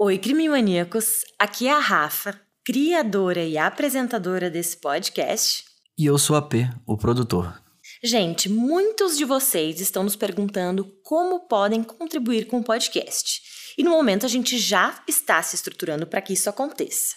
[0.00, 1.24] Oi, crime maníacos.
[1.36, 5.64] Aqui é a Rafa, criadora e apresentadora desse podcast.
[5.98, 7.60] E eu sou a P, o produtor.
[8.00, 13.42] Gente, muitos de vocês estão nos perguntando como podem contribuir com o podcast.
[13.76, 17.16] E no momento a gente já está se estruturando para que isso aconteça.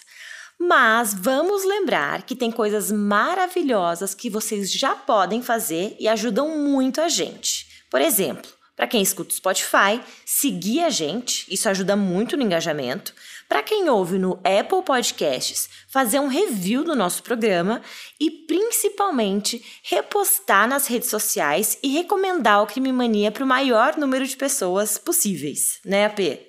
[0.58, 7.00] Mas vamos lembrar que tem coisas maravilhosas que vocês já podem fazer e ajudam muito
[7.00, 7.64] a gente.
[7.88, 13.12] Por exemplo, para quem escuta o Spotify, seguir a gente, isso ajuda muito no engajamento.
[13.48, 17.82] Para quem ouve no Apple Podcasts, fazer um review do nosso programa
[18.18, 24.26] e principalmente repostar nas redes sociais e recomendar o Crime Mania para o maior número
[24.26, 26.40] de pessoas possíveis, né, AP?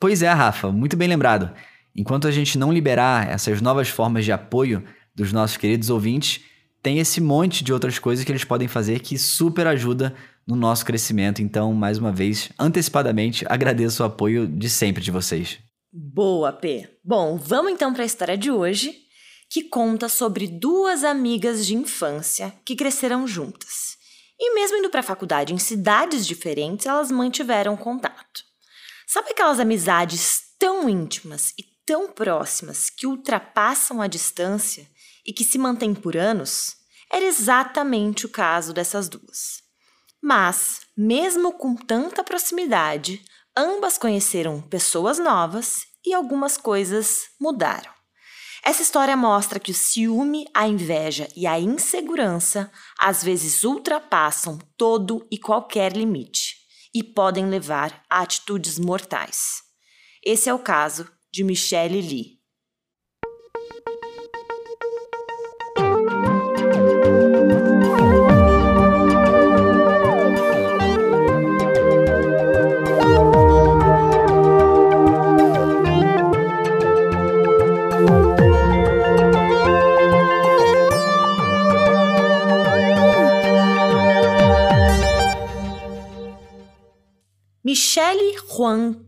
[0.00, 1.52] Pois é, Rafa, muito bem lembrado.
[1.94, 4.82] Enquanto a gente não liberar essas novas formas de apoio
[5.14, 6.40] dos nossos queridos ouvintes,
[6.82, 10.14] tem esse monte de outras coisas que eles podem fazer que super ajuda
[10.48, 11.42] no nosso crescimento.
[11.42, 15.58] Então, mais uma vez, antecipadamente, agradeço o apoio de sempre de vocês.
[15.92, 16.88] Boa, P.
[17.04, 18.96] Bom, vamos então para a história de hoje,
[19.50, 23.98] que conta sobre duas amigas de infância que cresceram juntas.
[24.40, 28.42] E mesmo indo para a faculdade em cidades diferentes, elas mantiveram contato.
[29.06, 34.86] Sabe aquelas amizades tão íntimas e tão próximas que ultrapassam a distância
[35.26, 36.76] e que se mantêm por anos?
[37.10, 39.67] Era exatamente o caso dessas duas.
[40.22, 43.22] Mas, mesmo com tanta proximidade,
[43.56, 47.90] ambas conheceram pessoas novas e algumas coisas mudaram.
[48.64, 55.26] Essa história mostra que o ciúme, a inveja e a insegurança às vezes ultrapassam todo
[55.30, 56.56] e qualquer limite
[56.94, 59.62] e podem levar a atitudes mortais.
[60.24, 62.37] Esse é o caso de Michelle Lee.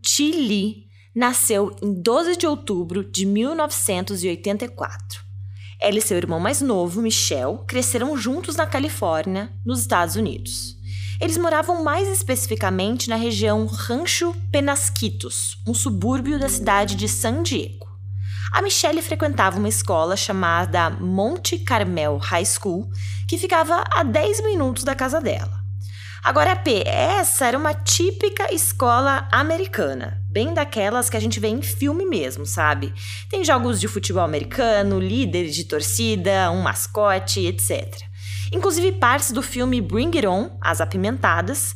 [0.01, 5.21] Chi Li nasceu em 12 de outubro de 1984.
[5.77, 10.77] Ela e seu irmão mais novo, Michel, cresceram juntos na Califórnia, nos Estados Unidos.
[11.19, 17.85] Eles moravam mais especificamente na região Rancho Penasquitos, um subúrbio da cidade de San Diego.
[18.53, 22.89] A Michelle frequentava uma escola chamada Monte Carmel High School,
[23.27, 25.60] que ficava a 10 minutos da casa dela.
[26.23, 31.63] Agora, P, essa era uma típica escola americana, bem daquelas que a gente vê em
[31.63, 32.93] filme mesmo, sabe?
[33.27, 38.03] Tem jogos de futebol americano, líderes de torcida, um mascote, etc.
[38.51, 41.73] Inclusive, partes do filme Bring It On, As Apimentadas,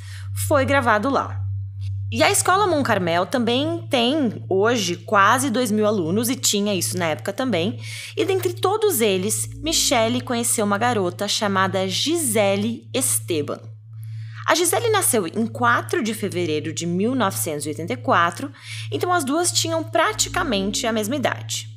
[0.48, 1.42] foi gravado lá.
[2.12, 6.96] E a escola Mon Carmel também tem hoje quase 2 mil alunos e tinha isso
[7.00, 7.80] na época também.
[8.16, 13.75] E dentre todos eles, Michelle conheceu uma garota chamada Gisele Esteban.
[14.46, 18.52] A Gisele nasceu em 4 de fevereiro de 1984,
[18.92, 21.68] então as duas tinham praticamente a mesma idade.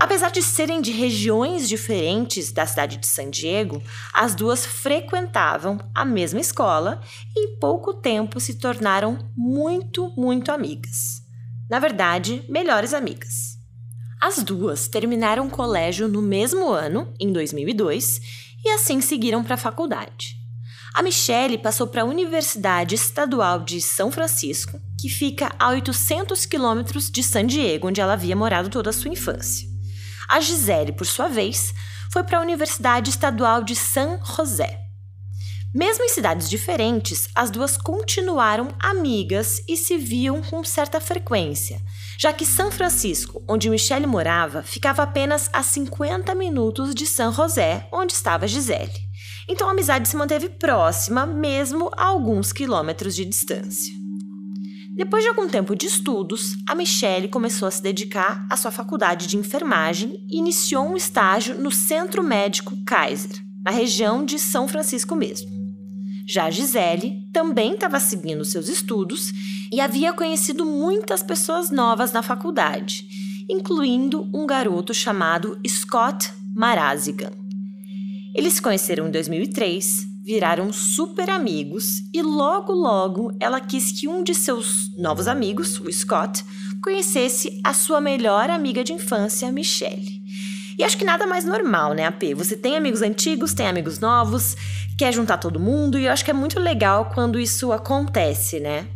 [0.00, 3.80] Apesar de serem de regiões diferentes da cidade de San Diego,
[4.12, 7.00] as duas frequentavam a mesma escola
[7.36, 11.22] e em pouco tempo se tornaram muito, muito amigas.
[11.70, 13.56] Na verdade, melhores amigas.
[14.20, 18.20] As duas terminaram o colégio no mesmo ano, em 2002,
[18.64, 20.41] e assim seguiram para a faculdade.
[20.94, 27.10] A Michelle passou para a Universidade Estadual de São Francisco, que fica a 800 quilômetros
[27.10, 29.66] de San Diego, onde ela havia morado toda a sua infância.
[30.28, 31.72] A Gisele, por sua vez,
[32.12, 34.80] foi para a Universidade Estadual de San José.
[35.74, 41.80] Mesmo em cidades diferentes, as duas continuaram amigas e se viam com certa frequência,
[42.18, 47.88] já que São Francisco, onde Michelle morava, ficava apenas a 50 minutos de San José,
[47.90, 49.11] onde estava Gisele.
[49.48, 54.02] Então a amizade se manteve próxima, mesmo a alguns quilômetros de distância.
[54.94, 59.26] Depois de algum tempo de estudos, a Michelle começou a se dedicar à sua faculdade
[59.26, 65.16] de enfermagem e iniciou um estágio no Centro Médico Kaiser, na região de São Francisco
[65.16, 65.50] mesmo.
[66.26, 69.32] Já a Gisele também estava seguindo seus estudos
[69.72, 73.06] e havia conhecido muitas pessoas novas na faculdade,
[73.48, 77.41] incluindo um garoto chamado Scott Marazigan.
[78.34, 84.24] Eles se conheceram em 2003, viraram super amigos e logo logo ela quis que um
[84.24, 86.42] de seus novos amigos, o Scott,
[86.82, 90.22] conhecesse a sua melhor amiga de infância, Michelle.
[90.78, 92.34] E acho que nada mais normal, né, AP?
[92.34, 94.56] Você tem amigos antigos, tem amigos novos,
[94.98, 98.86] quer juntar todo mundo, e eu acho que é muito legal quando isso acontece, né?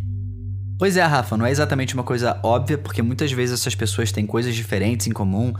[0.78, 4.26] Pois é, Rafa, não é exatamente uma coisa óbvia, porque muitas vezes essas pessoas têm
[4.26, 5.52] coisas diferentes em comum,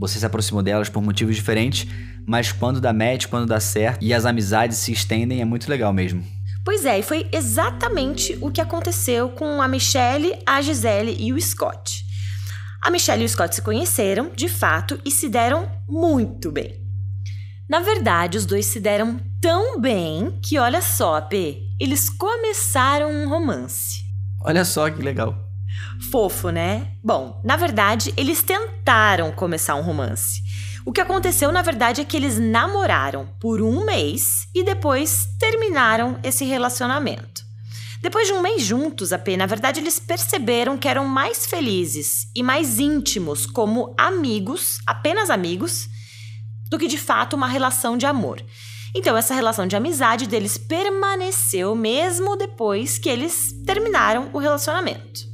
[0.00, 1.86] você se aproximou delas por motivos diferentes,
[2.26, 5.92] mas quando dá match, quando dá certo e as amizades se estendem, é muito legal
[5.92, 6.24] mesmo.
[6.64, 11.40] Pois é, e foi exatamente o que aconteceu com a Michelle, a Gisele e o
[11.40, 12.04] Scott.
[12.82, 16.80] A Michelle e o Scott se conheceram, de fato, e se deram muito bem.
[17.68, 23.28] Na verdade, os dois se deram tão bem que, olha só, P, eles começaram um
[23.28, 24.00] romance.
[24.42, 25.49] Olha só que legal.
[26.10, 26.92] Fofo, né?
[27.02, 30.40] Bom, na verdade, eles tentaram começar um romance.
[30.84, 36.18] O que aconteceu, na verdade, é que eles namoraram por um mês e depois terminaram
[36.22, 37.44] esse relacionamento.
[38.00, 42.42] Depois de um mês juntos, AP, na verdade, eles perceberam que eram mais felizes e
[42.42, 45.86] mais íntimos como amigos, apenas amigos,
[46.70, 48.42] do que de fato uma relação de amor.
[48.94, 55.29] Então, essa relação de amizade deles permaneceu mesmo depois que eles terminaram o relacionamento.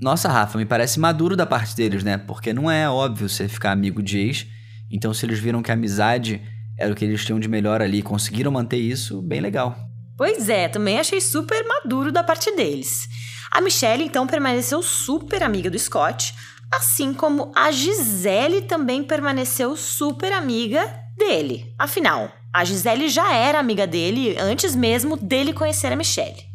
[0.00, 2.16] Nossa, Rafa, me parece maduro da parte deles, né?
[2.18, 4.46] Porque não é óbvio você ficar amigo de ex
[4.90, 6.40] então, se eles viram que a amizade
[6.78, 9.76] era o que eles tinham de melhor ali, conseguiram manter isso, bem legal.
[10.16, 13.08] Pois é, também achei super maduro da parte deles.
[13.50, 16.34] A Michelle, então, permaneceu super amiga do Scott,
[16.72, 20.84] assim como a Gisele também permaneceu super amiga
[21.16, 21.74] dele.
[21.78, 26.47] Afinal, a Gisele já era amiga dele antes mesmo dele conhecer a Michelle.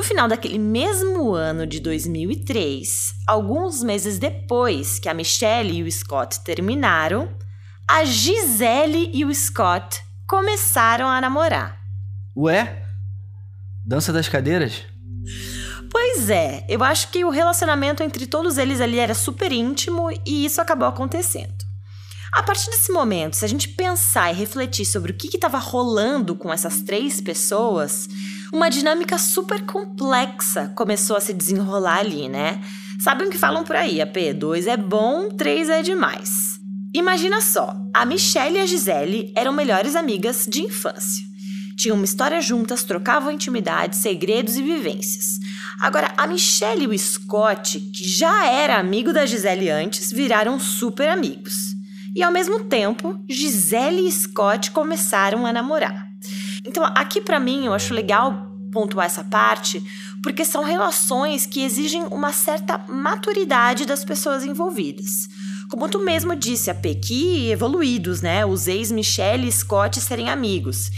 [0.00, 5.92] No final daquele mesmo ano de 2003, alguns meses depois que a Michelle e o
[5.92, 7.28] Scott terminaram,
[7.86, 11.78] a Gisele e o Scott começaram a namorar.
[12.34, 12.82] Ué?
[13.84, 14.84] Dança das cadeiras?
[15.90, 20.46] Pois é, eu acho que o relacionamento entre todos eles ali era super íntimo e
[20.46, 21.62] isso acabou acontecendo.
[22.32, 26.34] A partir desse momento, se a gente pensar e refletir sobre o que estava rolando
[26.34, 28.08] com essas três pessoas,
[28.52, 32.60] uma dinâmica super complexa começou a se desenrolar ali, né?
[33.00, 34.00] Sabem o que falam por aí?
[34.00, 36.58] A P2 é bom, 3 é demais.
[36.92, 41.24] Imagina só, a Michelle e a Gisele eram melhores amigas de infância.
[41.76, 45.38] Tinham uma história juntas, trocavam intimidades, segredos e vivências.
[45.80, 51.08] Agora, a Michelle e o Scott, que já era amigo da Gisele antes, viraram super
[51.08, 51.74] amigos.
[52.14, 56.09] E ao mesmo tempo, Gisele e Scott começaram a namorar.
[56.64, 59.82] Então, aqui para mim, eu acho legal pontuar essa parte,
[60.22, 65.28] porque são relações que exigem uma certa maturidade das pessoas envolvidas.
[65.70, 68.44] Como tu mesmo disse, a que evoluídos, né?
[68.44, 70.90] Os ex-Michelle e Scott serem amigos.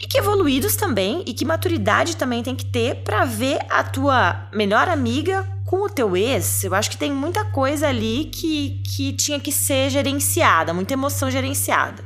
[0.00, 4.48] E que evoluídos também, e que maturidade também tem que ter para ver a tua
[4.52, 6.64] melhor amiga com o teu ex.
[6.64, 11.30] Eu acho que tem muita coisa ali que, que tinha que ser gerenciada, muita emoção
[11.30, 12.04] gerenciada.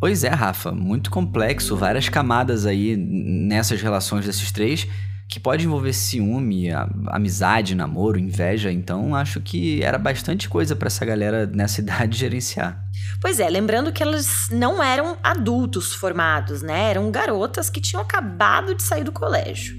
[0.00, 4.86] Pois é, Rafa, muito complexo, várias camadas aí nessas relações desses três
[5.28, 6.70] que pode envolver ciúme,
[7.08, 8.72] amizade, namoro, inveja.
[8.72, 12.82] Então, acho que era bastante coisa para essa galera nessa idade gerenciar.
[13.20, 16.90] Pois é, lembrando que elas não eram adultos formados, né?
[16.90, 19.76] Eram garotas que tinham acabado de sair do colégio.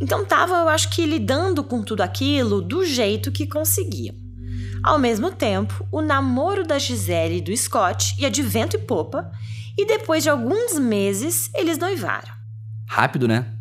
[0.00, 4.25] Então, tava, eu acho que lidando com tudo aquilo do jeito que conseguiam.
[4.86, 9.32] Ao mesmo tempo, o namoro da Gisele e do Scott ia de vento e popa,
[9.76, 12.32] e depois de alguns meses, eles noivaram.
[12.88, 13.52] Rápido, né?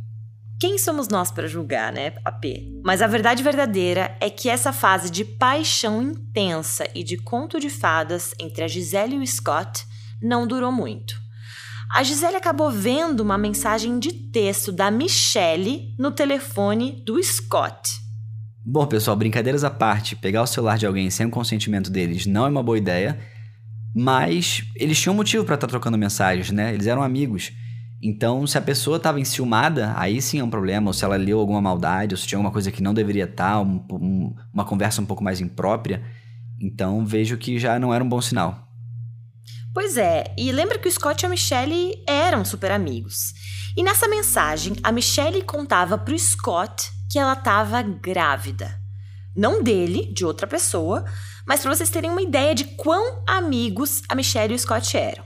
[0.60, 2.46] Quem somos nós para julgar, né, AP?
[2.84, 7.72] Mas a verdade verdadeira é que essa fase de paixão intensa e de conto de
[7.72, 9.84] fadas entre a Gisele e o Scott
[10.22, 11.16] não durou muito.
[11.92, 18.05] A Gisele acabou vendo uma mensagem de texto da Michelle no telefone do Scott.
[18.68, 22.48] Bom, pessoal, brincadeiras à parte, pegar o celular de alguém sem o consentimento deles não
[22.48, 23.20] é uma boa ideia,
[23.94, 26.74] mas eles tinham motivo para estar tá trocando mensagens, né?
[26.74, 27.54] Eles eram amigos.
[28.02, 31.40] Então, se a pessoa estava enciumada, aí sim é um problema, ou se ela leu
[31.40, 34.66] alguma maldade, ou se tinha alguma coisa que não deveria estar, tá, um, um, uma
[34.66, 36.02] conversa um pouco mais imprópria,
[36.60, 38.68] então vejo que já não era um bom sinal.
[39.76, 43.32] Pois é, e lembra que o Scott e a Michelle eram super amigos.
[43.78, 48.78] E nessa mensagem, a Michelle contava pro Scott que ela estava grávida.
[49.34, 51.06] Não dele, de outra pessoa,
[51.48, 55.24] mas para vocês terem uma ideia de quão amigos a Michelle e o Scott eram.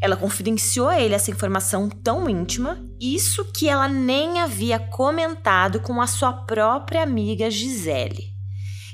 [0.00, 6.00] Ela confidenciou a ele essa informação tão íntima, isso que ela nem havia comentado com
[6.00, 8.32] a sua própria amiga Gisele.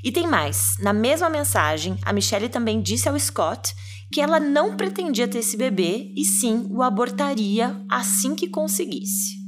[0.03, 3.75] E tem mais: na mesma mensagem, a Michelle também disse ao Scott
[4.11, 9.40] que ela não pretendia ter esse bebê e sim o abortaria assim que conseguisse.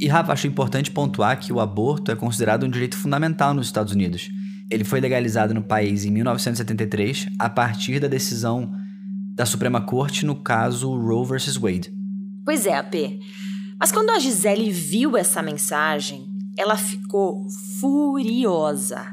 [0.00, 3.92] E Rafa, acho importante pontuar que o aborto é considerado um direito fundamental nos Estados
[3.92, 4.30] Unidos.
[4.70, 8.72] Ele foi legalizado no país em 1973 a partir da decisão
[9.34, 11.56] da Suprema Corte no caso Roe vs.
[11.56, 11.92] Wade.
[12.44, 12.94] Pois é, AP.
[13.78, 16.27] Mas quando a Gisele viu essa mensagem,
[16.58, 17.46] ela ficou
[17.80, 19.06] furiosa.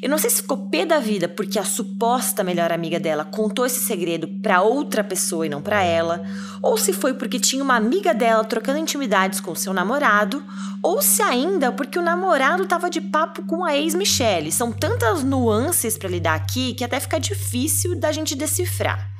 [0.00, 3.66] Eu não sei se ficou pé da vida porque a suposta melhor amiga dela contou
[3.66, 6.24] esse segredo para outra pessoa e não para ela,
[6.62, 10.42] ou se foi porque tinha uma amiga dela trocando intimidades com seu namorado,
[10.82, 14.50] ou se ainda porque o namorado estava de papo com a ex Michelle.
[14.50, 19.10] São tantas nuances para lidar aqui que até fica difícil da gente decifrar.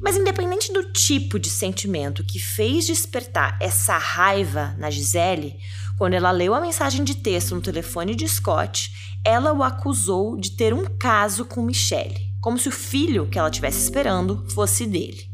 [0.00, 5.56] Mas independente do tipo de sentimento que fez despertar essa raiva na Gisele,
[6.02, 8.92] quando ela leu a mensagem de texto no telefone de Scott,
[9.24, 13.48] ela o acusou de ter um caso com Michelle, como se o filho que ela
[13.48, 15.30] estivesse esperando fosse dele.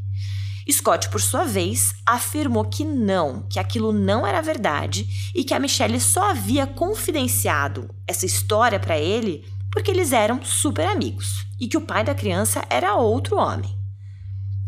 [0.70, 5.58] Scott, por sua vez, afirmou que não, que aquilo não era verdade e que a
[5.58, 11.78] Michelle só havia confidenciado essa história para ele porque eles eram super amigos e que
[11.78, 13.75] o pai da criança era outro homem.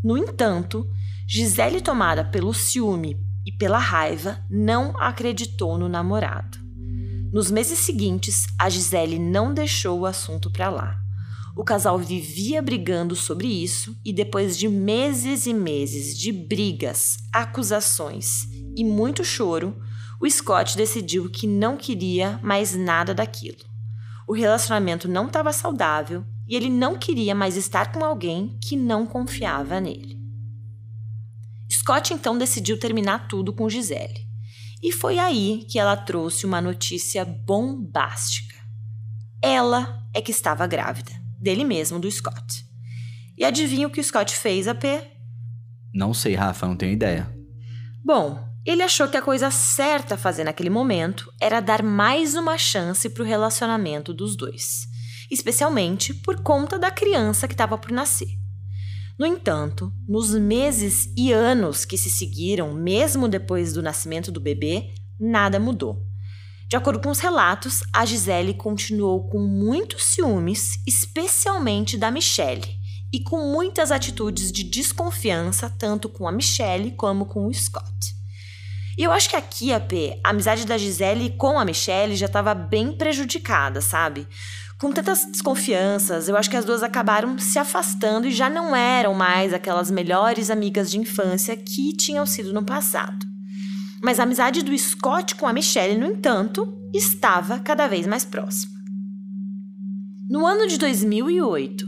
[0.03, 0.89] No entanto,
[1.29, 6.59] Gisele, tomada pelo ciúme e pela raiva, não acreditou no namorado.
[7.33, 11.01] Nos meses seguintes, a Gisele não deixou o assunto para lá.
[11.57, 18.49] O casal vivia brigando sobre isso e depois de meses e meses de brigas, acusações
[18.77, 19.77] e muito choro,
[20.21, 23.65] o Scott decidiu que não queria mais nada daquilo.
[24.29, 29.07] O relacionamento não estava saudável e ele não queria mais estar com alguém que não
[29.07, 30.20] confiava nele.
[31.71, 34.29] Scott então decidiu terminar tudo com Gisele.
[34.83, 38.57] E foi aí que ela trouxe uma notícia bombástica.
[39.43, 42.65] Ela é que estava grávida, dele mesmo, do Scott.
[43.37, 44.85] E adivinha o que o Scott fez, AP?
[45.93, 47.31] Não sei, Rafa, não tenho ideia.
[48.05, 52.57] Bom, ele achou que a coisa certa a fazer naquele momento era dar mais uma
[52.59, 54.91] chance para o relacionamento dos dois
[55.31, 58.40] especialmente por conta da criança que estava por nascer.
[59.21, 64.95] No entanto, nos meses e anos que se seguiram, mesmo depois do nascimento do bebê,
[65.21, 66.07] nada mudou.
[66.67, 72.67] De acordo com os relatos, a Gisele continuou com muitos ciúmes, especialmente da Michelle,
[73.13, 78.17] e com muitas atitudes de desconfiança, tanto com a Michelle como com o Scott.
[78.97, 79.93] E eu acho que aqui, AP,
[80.25, 84.27] a amizade da Gisele com a Michelle já estava bem prejudicada, sabe?
[84.81, 89.13] Com tantas desconfianças, eu acho que as duas acabaram se afastando e já não eram
[89.13, 93.27] mais aquelas melhores amigas de infância que tinham sido no passado.
[94.03, 98.73] Mas a amizade do Scott com a Michelle, no entanto, estava cada vez mais próxima.
[100.31, 101.87] No ano de 2008,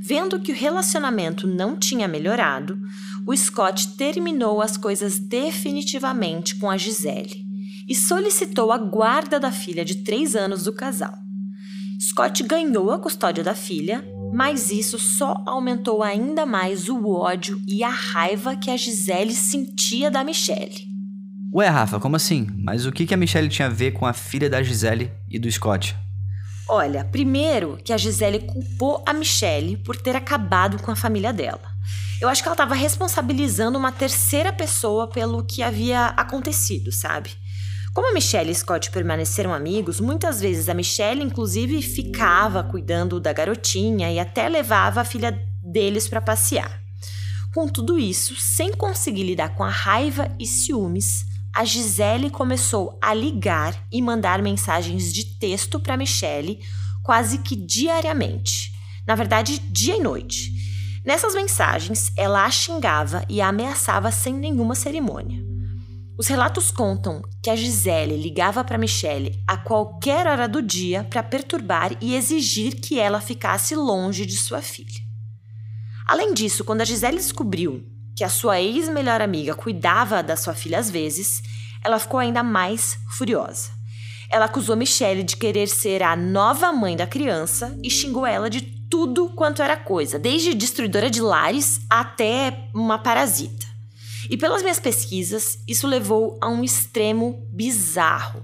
[0.00, 2.76] vendo que o relacionamento não tinha melhorado,
[3.24, 7.46] o Scott terminou as coisas definitivamente com a Gisele
[7.88, 11.21] e solicitou a guarda da filha de três anos do casal.
[12.02, 14.04] Scott ganhou a custódia da filha,
[14.34, 20.10] mas isso só aumentou ainda mais o ódio e a raiva que a Gisele sentia
[20.10, 20.74] da Michelle.
[21.54, 22.48] Ué, Rafa, como assim?
[22.58, 25.50] Mas o que a Michelle tinha a ver com a filha da Gisele e do
[25.52, 25.94] Scott?
[26.68, 31.70] Olha, primeiro que a Gisele culpou a Michelle por ter acabado com a família dela.
[32.20, 37.30] Eu acho que ela estava responsabilizando uma terceira pessoa pelo que havia acontecido, sabe?
[37.94, 44.10] Como Michelle e Scott permaneceram amigos, muitas vezes a Michelle, inclusive, ficava cuidando da garotinha
[44.10, 45.30] e até levava a filha
[45.62, 46.80] deles para passear.
[47.54, 53.12] Com tudo isso, sem conseguir lidar com a raiva e ciúmes, a Gisele começou a
[53.12, 56.60] ligar e mandar mensagens de texto para Michelle
[57.02, 58.72] quase que diariamente.
[59.06, 60.50] Na verdade, dia e noite.
[61.04, 65.51] Nessas mensagens, ela a xingava e a ameaçava sem nenhuma cerimônia.
[66.22, 71.20] Os relatos contam que a Gisele ligava para Michelle a qualquer hora do dia para
[71.20, 75.00] perturbar e exigir que ela ficasse longe de sua filha.
[76.06, 77.84] Além disso, quando a Gisele descobriu
[78.16, 81.42] que a sua ex-melhor amiga cuidava da sua filha às vezes,
[81.82, 83.70] ela ficou ainda mais furiosa.
[84.30, 88.60] Ela acusou Michelle de querer ser a nova mãe da criança e xingou ela de
[88.88, 93.71] tudo quanto era coisa, desde destruidora de lares até uma parasita.
[94.32, 98.42] E pelas minhas pesquisas, isso levou a um extremo bizarro.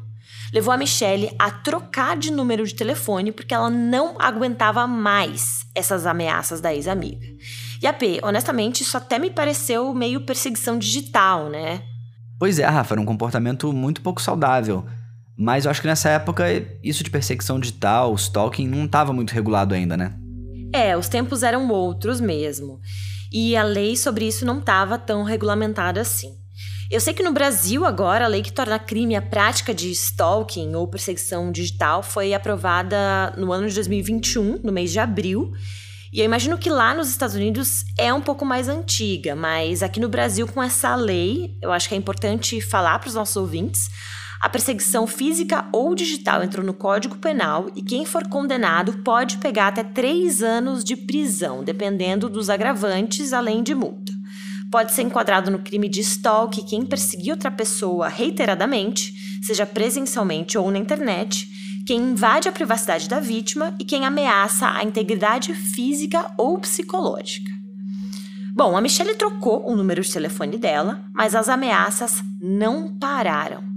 [0.52, 6.04] Levou a Michelle a trocar de número de telefone porque ela não aguentava mais essas
[6.04, 7.26] ameaças da ex-amiga.
[7.80, 11.83] E a P, honestamente, isso até me pareceu meio perseguição digital, né?
[12.38, 14.85] Pois é, Rafa, era um comportamento muito pouco saudável.
[15.38, 16.45] Mas eu acho que nessa época,
[16.85, 20.14] isso de perseguição digital, stalking, não estava muito regulado ainda, né?
[20.71, 22.78] É, os tempos eram outros mesmo
[23.32, 26.37] e a lei sobre isso não estava tão regulamentada assim.
[26.90, 30.75] Eu sei que no Brasil agora a lei que torna crime a prática de stalking
[30.75, 35.52] ou perseguição digital foi aprovada no ano de 2021, no mês de abril.
[36.11, 40.00] E eu imagino que lá nos Estados Unidos é um pouco mais antiga, mas aqui
[40.00, 43.90] no Brasil com essa lei, eu acho que é importante falar para os nossos ouvintes,
[44.40, 49.68] A perseguição física ou digital entrou no Código Penal e quem for condenado pode pegar
[49.68, 54.12] até três anos de prisão, dependendo dos agravantes, além de multa.
[54.71, 60.71] Pode ser enquadrado no crime de stalk quem perseguir outra pessoa reiteradamente, seja presencialmente ou
[60.71, 61.49] na internet,
[61.85, 67.50] quem invade a privacidade da vítima e quem ameaça a integridade física ou psicológica.
[68.54, 73.67] Bom, a Michelle trocou o número de telefone dela, mas as ameaças não pararam.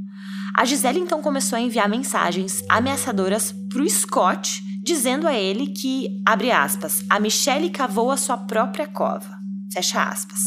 [0.56, 6.22] A Gisele então começou a enviar mensagens ameaçadoras para o Scott, dizendo a ele que,
[6.26, 9.38] abre aspas, a Michelle cavou a sua própria cova,
[9.72, 10.40] fecha aspas,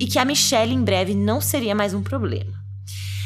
[0.00, 2.52] e que a Michelle em breve não seria mais um problema.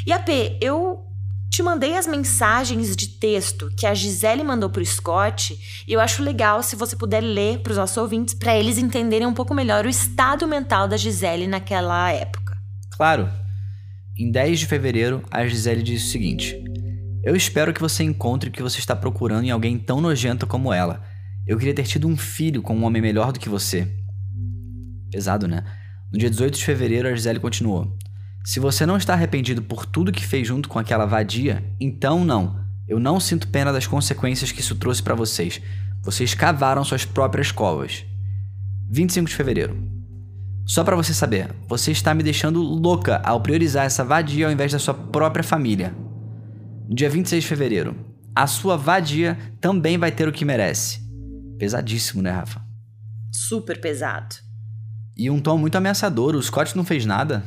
[0.06, 1.04] E a P, eu
[1.50, 6.00] te mandei as mensagens de texto que a Gisele mandou para o Scott e eu
[6.00, 9.54] acho legal se você puder ler para os nossos ouvintes para eles entenderem um pouco
[9.54, 12.56] melhor o estado mental da Gisele naquela época.
[12.90, 13.30] Claro.
[14.18, 16.60] Em 10 de fevereiro, a Gisele disse o seguinte:
[17.22, 20.72] Eu espero que você encontre o que você está procurando em alguém tão nojento como
[20.72, 21.04] ela.
[21.46, 23.86] Eu queria ter tido um filho com um homem melhor do que você.
[25.08, 25.64] Pesado, né?
[26.12, 27.96] No dia 18 de fevereiro, a Gisele continuou:
[28.44, 32.66] Se você não está arrependido por tudo que fez junto com aquela vadia, então não.
[32.88, 35.62] Eu não sinto pena das consequências que isso trouxe para vocês.
[36.02, 38.04] Vocês cavaram suas próprias covas.
[38.90, 39.97] 25 de fevereiro.
[40.68, 44.70] Só para você saber, você está me deixando louca ao priorizar essa vadia ao invés
[44.70, 45.94] da sua própria família.
[46.86, 47.96] Dia 26 de fevereiro,
[48.36, 51.00] a sua vadia também vai ter o que merece.
[51.58, 52.60] Pesadíssimo, né, Rafa?
[53.32, 54.36] Super pesado.
[55.16, 56.36] E um tom muito ameaçador.
[56.36, 57.42] O Scott não fez nada?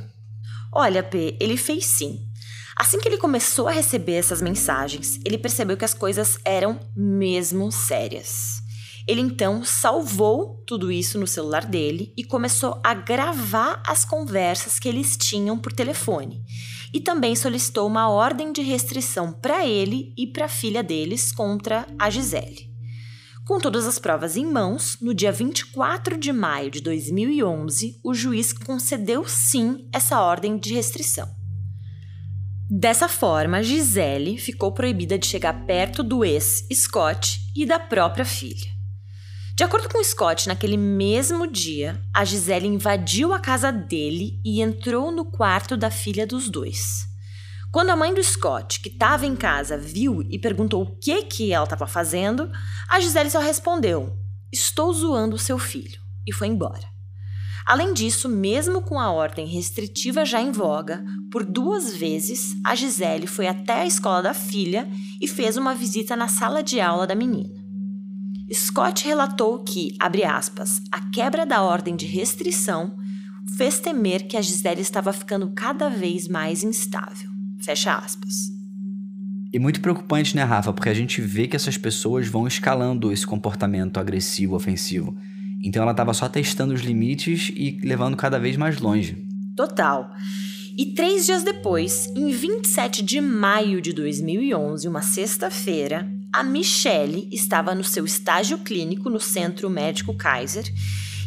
[0.74, 2.28] Olha, P, ele fez sim.
[2.75, 7.72] Assim que ele começou a receber essas mensagens, ele percebeu que as coisas eram mesmo
[7.72, 8.61] sérias.
[9.08, 14.88] Ele então salvou tudo isso no celular dele e começou a gravar as conversas que
[14.88, 16.43] eles tinham por telefone.
[16.93, 21.86] E também solicitou uma ordem de restrição para ele e para a filha deles contra
[21.98, 22.70] a Gisele.
[23.46, 28.53] Com todas as provas em mãos, no dia 24 de maio de 2011, o juiz
[28.53, 31.28] concedeu sim essa ordem de restrição.
[32.69, 38.81] Dessa forma, Gisele ficou proibida de chegar perto do ex Scott e da própria filha.
[39.62, 45.12] De acordo com Scott, naquele mesmo dia, a Gisele invadiu a casa dele e entrou
[45.12, 47.06] no quarto da filha dos dois.
[47.71, 51.54] Quando a mãe do Scott, que estava em casa, viu e perguntou o que que
[51.54, 52.50] ela estava fazendo,
[52.89, 54.17] a Gisele só respondeu:
[54.52, 56.89] "Estou zoando seu filho" e foi embora.
[57.63, 63.28] Além disso, mesmo com a ordem restritiva já em voga, por duas vezes a Gisele
[63.28, 64.89] foi até a escola da filha
[65.21, 67.61] e fez uma visita na sala de aula da menina.
[68.54, 72.98] Scott relatou que, abre aspas, a quebra da ordem de restrição
[73.58, 77.30] fez temer que a Gisele estava ficando cada vez mais instável.
[77.60, 78.50] Fecha aspas.
[79.54, 80.72] E muito preocupante, né, Rafa?
[80.72, 85.16] Porque a gente vê que essas pessoas vão escalando esse comportamento agressivo, ofensivo.
[85.64, 89.28] Então ela estava só testando os limites e levando cada vez mais longe.
[89.56, 90.12] Total.
[90.78, 97.76] E três dias depois, em 27 de maio de 2011, uma sexta-feira, a Michelle estava
[97.76, 100.63] no seu estágio clínico no Centro Médico Kaiser.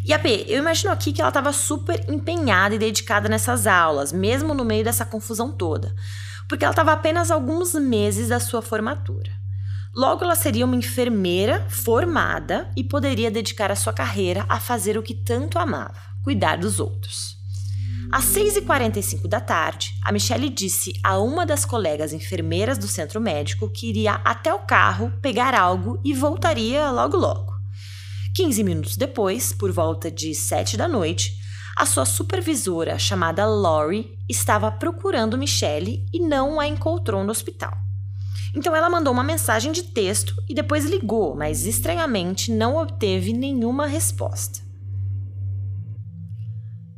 [0.05, 4.13] E a P, eu imagino aqui que ela estava super empenhada e dedicada nessas aulas,
[4.13, 5.95] mesmo no meio dessa confusão toda,
[6.49, 9.33] porque ela estava apenas alguns meses da sua formatura.
[9.95, 15.03] Logo, ela seria uma enfermeira formada e poderia dedicar a sua carreira a fazer o
[15.03, 17.34] que tanto amava: cuidar dos outros.
[18.13, 23.71] Às 6h45 da tarde, a Michelle disse a uma das colegas enfermeiras do centro médico
[23.71, 27.53] que iria até o carro pegar algo e voltaria logo logo.
[28.35, 31.33] 15 minutos depois, por volta de 7 da noite,
[31.77, 37.73] a sua supervisora, chamada Lori, estava procurando Michelle e não a encontrou no hospital.
[38.55, 43.87] Então ela mandou uma mensagem de texto e depois ligou, mas estranhamente não obteve nenhuma
[43.87, 44.64] resposta.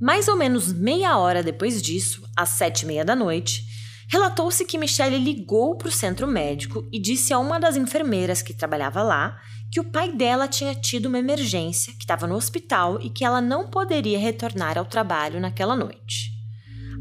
[0.01, 3.65] Mais ou menos meia hora depois disso, às sete e meia da noite,
[4.09, 8.53] relatou-se que Michelle ligou para o centro médico e disse a uma das enfermeiras que
[8.53, 13.11] trabalhava lá que o pai dela tinha tido uma emergência, que estava no hospital e
[13.11, 16.31] que ela não poderia retornar ao trabalho naquela noite.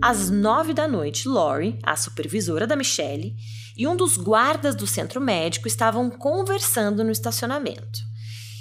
[0.01, 3.35] Às nove da noite, Lori, a supervisora da Michelle,
[3.77, 7.99] e um dos guardas do centro médico estavam conversando no estacionamento.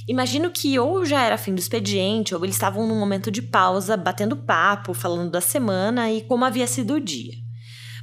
[0.07, 3.97] Imagino que ou já era fim do expediente, ou eles estavam num momento de pausa,
[3.97, 7.33] batendo papo, falando da semana e como havia sido o dia.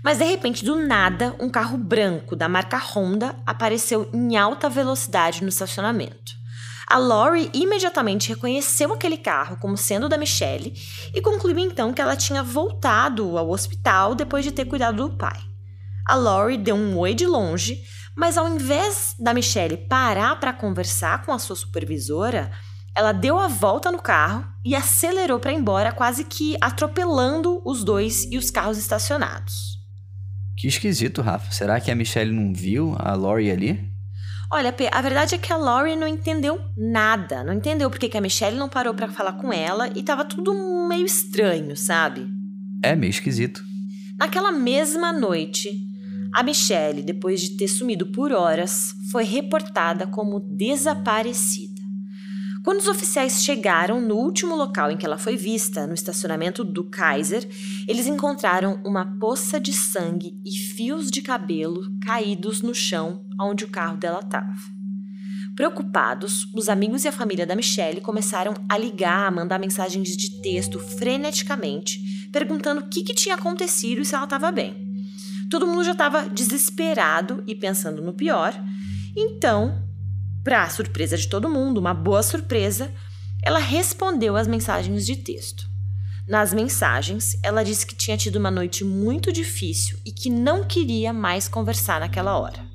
[0.04, 5.44] Mas de repente, do nada, um carro branco da marca Honda apareceu em alta velocidade
[5.44, 6.42] no estacionamento.
[6.88, 10.74] A Lori imediatamente reconheceu aquele carro como sendo da Michelle
[11.14, 15.40] e concluiu então que ela tinha voltado ao hospital depois de ter cuidado do pai.
[16.06, 17.82] A Lori deu um oi de longe,
[18.16, 22.52] mas ao invés da Michelle parar para conversar com a sua supervisora,
[22.96, 27.84] ela deu a volta no carro e acelerou para ir embora, quase que atropelando os
[27.84, 29.80] dois e os carros estacionados.
[30.58, 31.52] Que esquisito, Rafa.
[31.52, 33.92] Será que a Michelle não viu a Lori ali?
[34.52, 37.44] Olha, P, a verdade é que a Lori não entendeu nada.
[37.44, 40.54] Não entendeu porque que a Michelle não parou para falar com ela e tava tudo
[40.90, 42.28] meio estranho, sabe?
[42.84, 43.64] É meio esquisito.
[44.20, 45.72] Naquela mesma noite,
[46.34, 51.82] a Michelle, depois de ter sumido por horas, foi reportada como desaparecida.
[52.64, 56.84] Quando os oficiais chegaram no último local em que ela foi vista, no estacionamento do
[56.84, 57.48] Kaiser,
[57.88, 63.68] eles encontraram uma poça de sangue e fios de cabelo caídos no chão onde o
[63.68, 64.54] carro dela estava.
[65.56, 70.42] Preocupados, os amigos e a família da Michelle começaram a ligar, a mandar mensagens de
[70.42, 74.81] texto freneticamente, perguntando o que, que tinha acontecido e se ela estava bem.
[75.52, 78.54] Todo mundo já estava desesperado e pensando no pior,
[79.16, 79.88] então
[80.44, 82.92] para surpresa de todo mundo, uma boa surpresa,
[83.44, 85.70] ela respondeu às mensagens de texto.
[86.28, 91.14] Nas mensagens, ela disse que tinha tido uma noite muito difícil e que não queria
[91.14, 92.66] mais conversar naquela hora.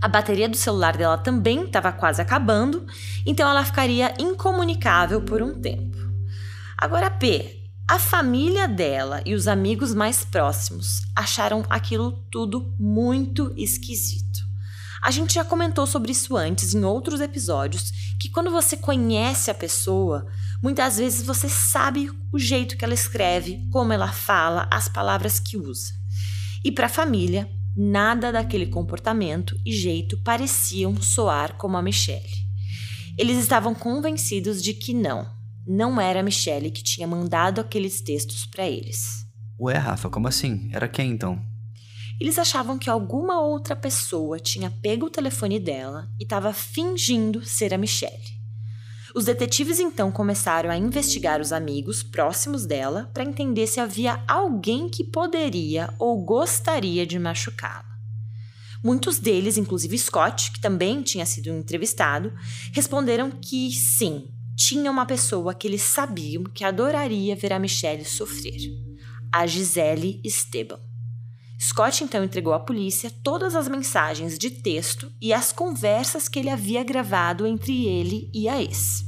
[0.00, 2.84] A bateria do celular dela também estava quase acabando,
[3.24, 5.96] então ela ficaria incomunicável por um tempo.
[6.76, 7.61] Agora, P,
[7.92, 14.40] a família dela e os amigos mais próximos acharam aquilo tudo muito esquisito.
[15.02, 19.54] A gente já comentou sobre isso antes em outros episódios, que quando você conhece a
[19.54, 20.26] pessoa,
[20.62, 25.58] muitas vezes você sabe o jeito que ela escreve, como ela fala, as palavras que
[25.58, 25.92] usa.
[26.64, 32.40] E para a família, nada daquele comportamento e jeito pareciam soar como a Michelle.
[33.18, 38.46] Eles estavam convencidos de que não, não era a Michelle que tinha mandado aqueles textos
[38.46, 39.26] para eles.
[39.58, 40.70] Ué, Rafa, como assim?
[40.72, 41.40] Era quem então?
[42.20, 47.74] Eles achavam que alguma outra pessoa tinha pego o telefone dela e estava fingindo ser
[47.74, 48.42] a Michelle.
[49.14, 54.88] Os detetives então começaram a investigar os amigos próximos dela para entender se havia alguém
[54.88, 57.92] que poderia ou gostaria de machucá-la.
[58.82, 62.32] Muitos deles, inclusive Scott, que também tinha sido entrevistado,
[62.72, 68.60] responderam que sim, tinha uma pessoa que eles sabiam que adoraria ver a Michelle sofrer:
[69.32, 70.78] a Gisele Esteban.
[71.60, 76.50] Scott então entregou à polícia todas as mensagens de texto e as conversas que ele
[76.50, 79.04] havia gravado entre ele e a ex.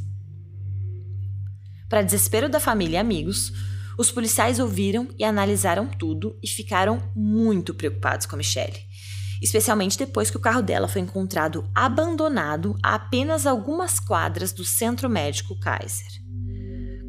[1.89, 3.53] Para desespero da família e amigos,
[3.99, 8.79] os policiais ouviram e analisaram tudo e ficaram muito preocupados com a Michelle,
[9.45, 15.09] especialmente depois que o carro dela foi encontrado abandonado a apenas algumas quadras do Centro
[15.09, 16.09] Médico Kaiser.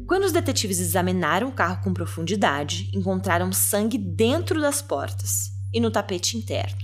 [0.06, 5.90] Quando os detetives examinaram o carro com profundidade, encontraram sangue dentro das portas e no
[5.90, 6.76] tapete interno.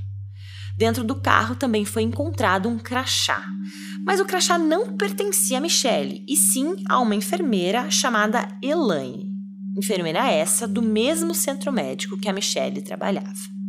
[0.77, 3.45] Dentro do carro também foi encontrado um crachá,
[4.07, 9.31] mas o crachá não pertencia a Michelle, e sim a uma enfermeira chamada Elaine.
[9.77, 13.62] Enfermeira essa do mesmo centro médico que a Michelle trabalhava.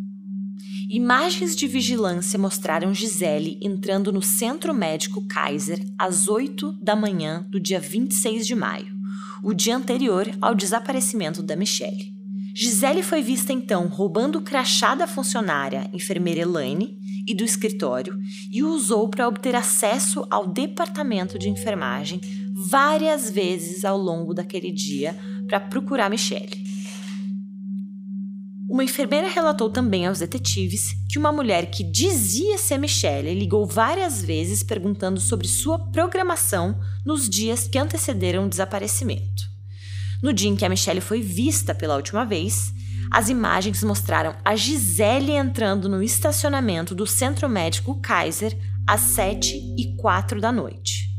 [0.94, 7.60] Imagens de vigilância mostraram Gisele entrando no centro médico Kaiser às 8 da manhã do
[7.60, 8.94] dia 26 de maio
[9.42, 12.14] o dia anterior ao desaparecimento da Michelle.
[12.54, 18.16] Gisele foi vista então roubando o crachá da funcionária enfermeira Elaine e do escritório
[18.52, 22.22] e o usou para obter acesso ao departamento de enfermagem
[22.54, 26.73] várias vezes ao longo daquele dia para procurar Michelle.
[28.74, 34.20] Uma enfermeira relatou também aos detetives que uma mulher que dizia ser Michelle ligou várias
[34.20, 39.44] vezes perguntando sobre sua programação nos dias que antecederam o desaparecimento.
[40.24, 42.74] No dia em que a Michelle foi vista pela última vez,
[43.12, 48.58] as imagens mostraram a Gisele entrando no estacionamento do Centro Médico Kaiser
[48.88, 51.10] às 7 e 4 da noite.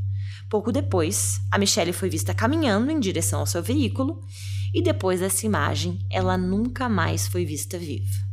[0.50, 4.24] Pouco depois, a Michelle foi vista caminhando em direção ao seu veículo
[4.74, 8.24] e depois dessa imagem, ela nunca mais foi vista viva.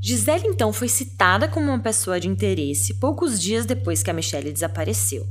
[0.00, 4.52] Gisele então foi citada como uma pessoa de interesse poucos dias depois que a Michelle
[4.52, 5.26] desapareceu.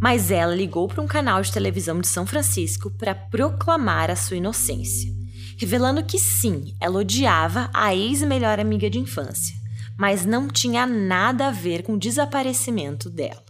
[0.00, 4.36] Mas ela ligou para um canal de televisão de São Francisco para proclamar a sua
[4.36, 5.10] inocência,
[5.56, 9.56] revelando que sim, ela odiava a ex-melhor amiga de infância,
[9.96, 13.47] mas não tinha nada a ver com o desaparecimento dela.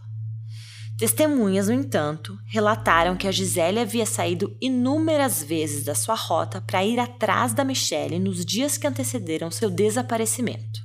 [0.99, 6.83] Testemunhas, no entanto, relataram que a Gisele havia saído inúmeras vezes da sua rota para
[6.83, 10.81] ir atrás da Michelle nos dias que antecederam seu desaparecimento.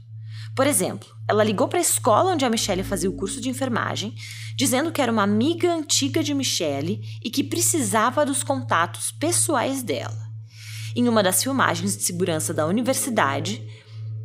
[0.54, 4.14] Por exemplo, ela ligou para a escola onde a Michelle fazia o curso de enfermagem,
[4.56, 10.28] dizendo que era uma amiga antiga de Michelle e que precisava dos contatos pessoais dela.
[10.94, 13.60] Em uma das filmagens de segurança da universidade,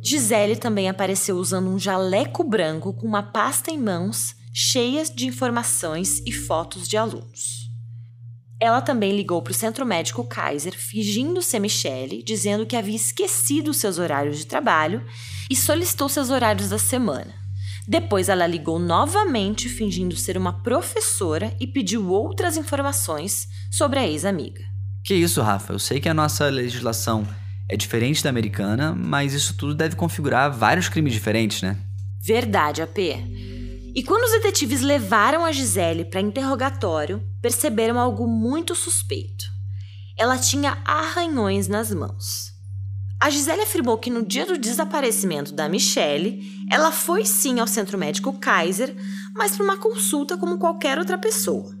[0.00, 6.20] Gisele também apareceu usando um jaleco branco com uma pasta em mãos cheias de informações
[6.26, 7.70] e fotos de alunos.
[8.60, 13.72] Ela também ligou para o centro médico Kaiser, fingindo ser Michelle, dizendo que havia esquecido
[13.72, 15.02] seus horários de trabalho
[15.48, 17.32] e solicitou seus horários da semana.
[17.88, 24.62] Depois ela ligou novamente, fingindo ser uma professora e pediu outras informações sobre a ex-amiga.
[25.02, 25.72] Que isso, Rafa?
[25.72, 27.26] Eu sei que a nossa legislação
[27.66, 31.78] é diferente da americana, mas isso tudo deve configurar vários crimes diferentes, né?
[32.20, 32.98] Verdade, AP.
[33.94, 39.44] E quando os detetives levaram a Gisele para interrogatório, perceberam algo muito suspeito.
[40.16, 42.52] Ela tinha arranhões nas mãos.
[43.20, 47.98] A Gisele afirmou que no dia do desaparecimento da Michelle, ela foi sim ao centro
[47.98, 48.94] médico Kaiser,
[49.34, 51.74] mas para uma consulta como qualquer outra pessoa.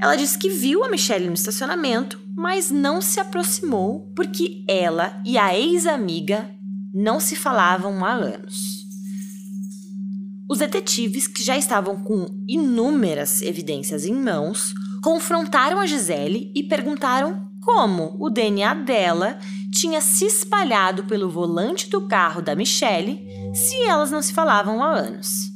[0.00, 5.36] Ela disse que viu a Michelle no estacionamento, mas não se aproximou porque ela e
[5.36, 6.48] a ex-amiga
[6.94, 8.87] não se falavam há anos.
[10.48, 17.46] Os detetives, que já estavam com inúmeras evidências em mãos, confrontaram a Gisele e perguntaram
[17.60, 19.38] como o DNA dela
[19.70, 23.20] tinha se espalhado pelo volante do carro da Michelle
[23.54, 25.50] se elas não se falavam há anos.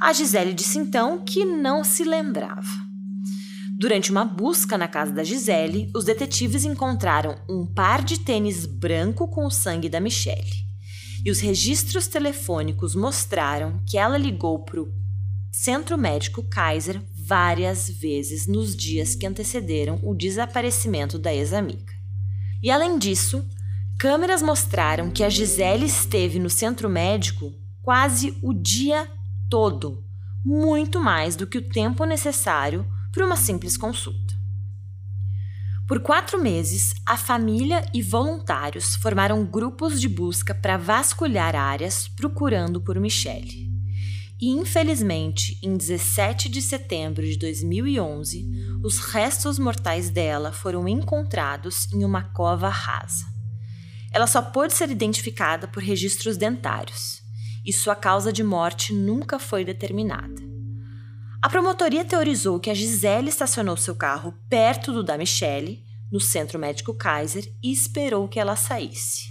[0.00, 2.86] A Gisele disse então que não se lembrava.
[3.76, 9.26] Durante uma busca na casa da Gisele, os detetives encontraram um par de tênis branco
[9.28, 10.65] com o sangue da Michelle.
[11.26, 14.94] E os registros telefônicos mostraram que ela ligou para o
[15.50, 21.92] Centro Médico Kaiser várias vezes nos dias que antecederam o desaparecimento da ex-amiga.
[22.62, 23.44] E além disso,
[23.98, 29.10] Câmeras mostraram que a Gisele esteve no centro médico quase o dia
[29.50, 30.04] todo,
[30.44, 34.35] muito mais do que o tempo necessário para uma simples consulta.
[35.86, 42.80] Por quatro meses, a família e voluntários formaram grupos de busca para vasculhar áreas procurando
[42.80, 43.70] por Michelle.
[44.40, 52.04] E infelizmente, em 17 de setembro de 2011, os restos mortais dela foram encontrados em
[52.04, 53.24] uma cova rasa.
[54.12, 57.22] Ela só pôde ser identificada por registros dentários
[57.64, 60.55] e sua causa de morte nunca foi determinada.
[61.46, 65.80] A promotoria teorizou que a Gisele estacionou seu carro perto do da Michelle,
[66.10, 69.28] no centro médico Kaiser, e esperou que ela saísse.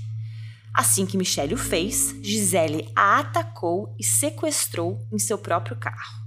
[0.74, 6.24] Assim que Michelle o fez, Gisele a atacou e sequestrou em seu próprio carro.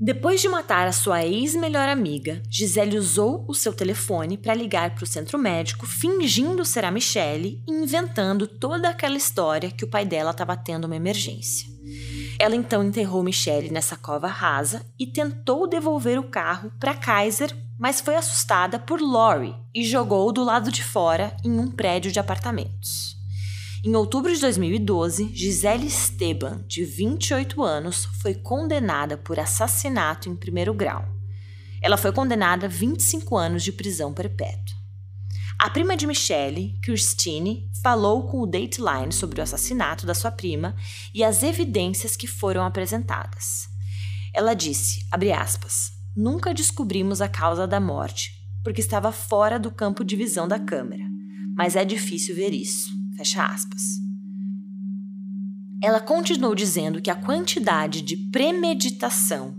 [0.00, 5.04] Depois de matar a sua ex-melhor amiga, Gisele usou o seu telefone para ligar para
[5.04, 10.06] o centro médico, fingindo ser a Michelle e inventando toda aquela história que o pai
[10.06, 11.68] dela estava tendo uma emergência.
[12.38, 18.00] Ela então enterrou Michelle nessa cova rasa e tentou devolver o carro para Kaiser, mas
[18.00, 23.16] foi assustada por Lori e jogou do lado de fora em um prédio de apartamentos.
[23.84, 30.74] Em outubro de 2012, Gisele Esteban, de 28 anos, foi condenada por assassinato em primeiro
[30.74, 31.06] grau.
[31.80, 34.75] Ela foi condenada a 25 anos de prisão perpétua.
[35.66, 40.76] A prima de Michelle, Christine, falou com o Dateline sobre o assassinato da sua prima
[41.12, 43.68] e as evidências que foram apresentadas.
[44.32, 45.04] Ela disse,
[45.36, 48.30] aspas, nunca descobrimos a causa da morte,
[48.62, 51.02] porque estava fora do campo de visão da câmera,
[51.56, 52.88] mas é difícil ver isso.
[53.16, 53.82] Fecha aspas.
[55.82, 59.56] Ela continuou dizendo que a quantidade de premeditação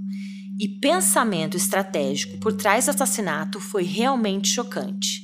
[0.58, 5.17] e pensamento estratégico por trás do assassinato foi realmente chocante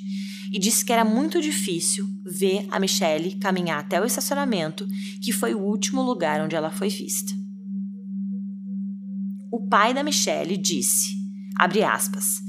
[0.54, 4.88] e disse que era muito difícil ver a Michelle caminhar até o estacionamento,
[5.20, 7.34] que foi o último lugar onde ela foi vista.
[9.52, 11.16] O pai da Michelle disse,
[11.84, 12.40] aspas,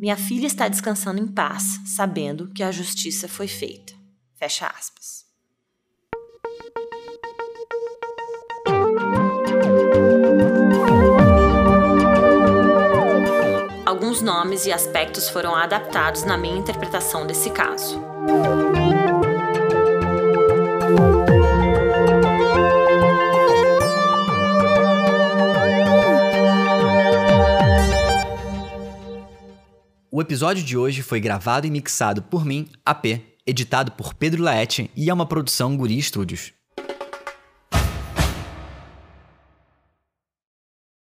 [0.00, 3.92] minha filha está descansando em paz, sabendo que a justiça foi feita.
[4.36, 5.31] Fecha aspas.
[14.12, 17.98] Alguns nomes e aspectos foram adaptados na minha interpretação desse caso.
[30.10, 34.90] O episódio de hoje foi gravado e mixado por mim, AP, editado por Pedro Laete
[34.94, 36.52] e é uma produção Guri Studios.